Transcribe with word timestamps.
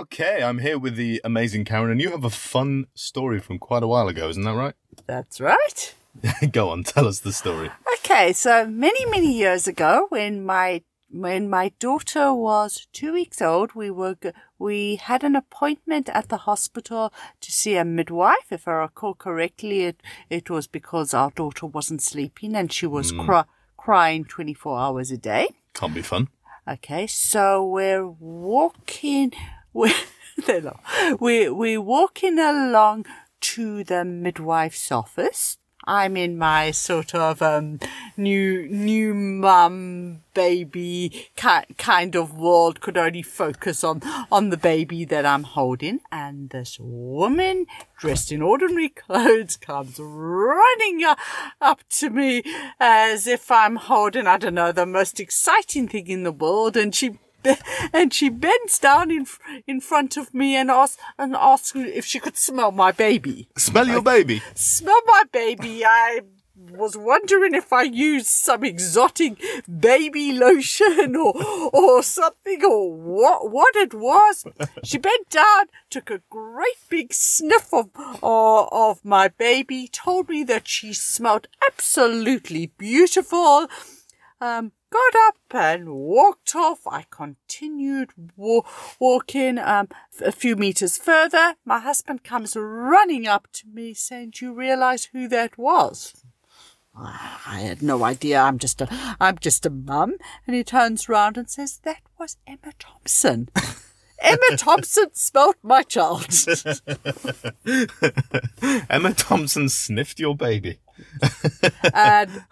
Okay, 0.00 0.42
I'm 0.42 0.60
here 0.60 0.78
with 0.78 0.96
the 0.96 1.20
amazing 1.24 1.66
Carron, 1.66 1.90
and 1.90 2.00
you 2.00 2.10
have 2.10 2.24
a 2.24 2.30
fun 2.30 2.86
story 2.94 3.38
from 3.38 3.58
quite 3.58 3.82
a 3.82 3.86
while 3.86 4.08
ago, 4.08 4.30
isn't 4.30 4.44
that 4.44 4.54
right? 4.54 4.72
That's 5.06 5.42
right. 5.42 5.94
Go 6.52 6.70
on, 6.70 6.84
tell 6.84 7.06
us 7.06 7.20
the 7.20 7.34
story. 7.34 7.70
Okay, 7.98 8.32
so 8.32 8.66
many, 8.66 9.04
many 9.10 9.30
years 9.30 9.68
ago, 9.68 10.06
when 10.08 10.42
my 10.42 10.84
when 11.10 11.50
my 11.50 11.72
daughter 11.78 12.32
was 12.32 12.88
two 12.94 13.12
weeks 13.12 13.42
old, 13.42 13.74
we 13.74 13.90
were 13.90 14.16
we 14.58 14.96
had 14.96 15.22
an 15.22 15.36
appointment 15.36 16.08
at 16.14 16.30
the 16.30 16.38
hospital 16.48 17.12
to 17.42 17.52
see 17.52 17.76
a 17.76 17.84
midwife. 17.84 18.50
If 18.50 18.66
I 18.66 18.72
recall 18.72 19.12
correctly, 19.12 19.82
it 19.82 20.02
it 20.30 20.48
was 20.48 20.66
because 20.66 21.12
our 21.12 21.30
daughter 21.30 21.66
wasn't 21.66 22.00
sleeping 22.00 22.56
and 22.56 22.72
she 22.72 22.86
was 22.86 23.10
hmm. 23.10 23.20
cry, 23.26 23.44
crying 23.76 24.24
twenty 24.24 24.54
four 24.54 24.78
hours 24.78 25.10
a 25.10 25.18
day. 25.18 25.48
Can't 25.74 25.92
be 25.92 26.00
fun. 26.00 26.28
Okay, 26.66 27.06
so 27.06 27.66
we're 27.66 28.08
walking. 28.08 29.34
We're, 29.72 29.92
we're, 31.18 31.54
we're 31.54 31.80
walking 31.80 32.38
along 32.38 33.06
to 33.40 33.84
the 33.84 34.04
midwife's 34.04 34.90
office. 34.90 35.58
I'm 35.84 36.16
in 36.16 36.36
my 36.36 36.72
sort 36.72 37.14
of 37.14 37.40
um, 37.40 37.80
new 38.16 38.68
new 38.68 39.14
mum 39.14 40.20
baby 40.34 41.30
ki- 41.36 41.74
kind 41.78 42.14
of 42.14 42.36
world. 42.36 42.80
Could 42.80 42.98
only 42.98 43.22
focus 43.22 43.82
on 43.82 44.02
on 44.30 44.50
the 44.50 44.58
baby 44.58 45.06
that 45.06 45.24
I'm 45.24 45.44
holding, 45.44 46.00
and 46.12 46.50
this 46.50 46.78
woman 46.78 47.66
dressed 47.96 48.30
in 48.30 48.42
ordinary 48.42 48.88
clothes 49.06 49.56
comes 49.56 49.98
running 49.98 51.02
up 51.60 51.80
to 51.90 52.10
me 52.10 52.42
as 52.78 53.26
if 53.26 53.50
I'm 53.50 53.76
holding 53.76 54.26
I 54.26 54.36
don't 54.36 54.54
know 54.54 54.72
the 54.72 54.86
most 54.86 55.18
exciting 55.18 55.88
thing 55.88 56.08
in 56.08 56.24
the 56.24 56.32
world, 56.32 56.76
and 56.76 56.94
she 56.94 57.18
and 57.92 58.12
she 58.12 58.28
bends 58.28 58.78
down 58.78 59.10
in 59.10 59.26
in 59.66 59.80
front 59.80 60.16
of 60.16 60.34
me 60.34 60.56
and 60.56 60.70
asks 60.70 61.00
and 61.18 61.34
asks 61.34 61.72
if 61.74 62.04
she 62.04 62.20
could 62.20 62.36
smell 62.36 62.72
my 62.72 62.92
baby. 62.92 63.48
Smell 63.56 63.86
your 63.86 64.02
baby. 64.02 64.42
Smell 64.54 65.00
my 65.06 65.22
baby. 65.32 65.84
I 65.84 66.20
was 66.72 66.96
wondering 66.96 67.54
if 67.54 67.72
I 67.72 67.82
used 67.82 68.26
some 68.26 68.64
exotic 68.64 69.40
baby 69.80 70.32
lotion 70.32 71.16
or 71.16 71.32
or 71.72 72.02
something 72.02 72.64
or 72.64 72.92
what 72.92 73.50
what 73.50 73.74
it 73.76 73.94
was. 73.94 74.44
She 74.84 74.98
bent 74.98 75.30
down, 75.30 75.66
took 75.88 76.10
a 76.10 76.22
great 76.28 76.78
big 76.88 77.12
sniff 77.14 77.72
of 77.72 77.90
of, 78.22 78.68
of 78.72 79.04
my 79.04 79.28
baby, 79.28 79.88
told 79.88 80.28
me 80.28 80.44
that 80.44 80.68
she 80.68 80.92
smelled 80.92 81.48
absolutely 81.66 82.66
beautiful. 82.66 83.68
Um, 84.40 84.72
got 84.90 85.14
up 85.28 85.36
and 85.52 85.88
walked 85.90 86.54
off. 86.54 86.86
I 86.86 87.06
continued 87.10 88.10
wa- 88.36 88.62
walking 88.98 89.58
um, 89.58 89.88
a 90.20 90.32
few 90.32 90.56
meters 90.56 90.98
further. 90.98 91.54
My 91.64 91.78
husband 91.78 92.24
comes 92.24 92.56
running 92.56 93.26
up 93.26 93.48
to 93.54 93.66
me 93.72 93.94
saying, 93.94 94.32
Do 94.36 94.46
you 94.46 94.54
realize 94.54 95.06
who 95.06 95.28
that 95.28 95.56
was? 95.56 96.24
I 96.94 97.60
had 97.60 97.82
no 97.82 98.02
idea. 98.04 98.40
I'm 98.40 98.58
just 98.58 98.80
a, 98.82 98.88
I'm 99.20 99.38
just 99.38 99.64
a 99.64 99.70
mum. 99.70 100.16
And 100.46 100.56
he 100.56 100.64
turns 100.64 101.08
round 101.08 101.38
and 101.38 101.48
says, 101.48 101.80
That 101.84 102.02
was 102.18 102.36
Emma 102.46 102.72
Thompson. 102.78 103.48
Emma 104.22 104.56
Thompson 104.58 105.06
smelt 105.14 105.56
my 105.62 105.82
child. 105.82 106.26
Emma 108.90 109.14
Thompson 109.14 109.70
sniffed 109.70 110.20
your 110.20 110.36
baby. 110.36 110.78
and 111.94 112.44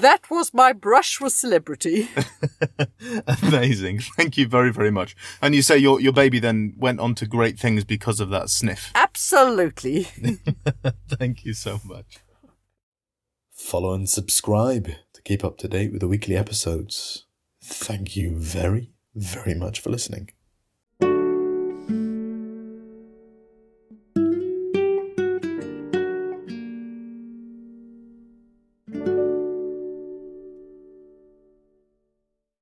that 0.00 0.30
was 0.30 0.54
my 0.54 0.72
brush 0.72 1.20
with 1.20 1.32
celebrity. 1.32 2.08
Amazing. 3.42 4.00
Thank 4.16 4.38
you 4.38 4.48
very, 4.48 4.72
very 4.72 4.90
much. 4.90 5.14
And 5.40 5.54
you 5.54 5.62
say 5.62 5.76
your 5.76 6.00
your 6.00 6.12
baby 6.12 6.38
then 6.38 6.74
went 6.78 7.00
on 7.00 7.14
to 7.16 7.26
great 7.26 7.58
things 7.58 7.84
because 7.84 8.20
of 8.20 8.30
that 8.30 8.48
sniff. 8.48 8.90
Absolutely. 8.94 10.04
Thank 11.08 11.44
you 11.44 11.52
so 11.52 11.80
much. 11.84 12.18
Follow 13.50 13.92
and 13.92 14.08
subscribe 14.08 14.88
to 15.12 15.22
keep 15.22 15.44
up 15.44 15.58
to 15.58 15.68
date 15.68 15.92
with 15.92 16.00
the 16.00 16.08
weekly 16.08 16.36
episodes. 16.36 17.26
Thank 17.62 18.16
you 18.16 18.34
very, 18.36 18.90
very 19.14 19.54
much 19.54 19.80
for 19.80 19.90
listening. 19.90 20.30